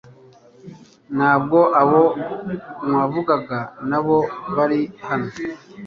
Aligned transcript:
Ntabwo 1.15 1.59
abo 1.81 2.03
mwavugaga 2.87 3.59
nabo 3.89 4.17
bari 4.55 4.81
hano. 5.07 5.29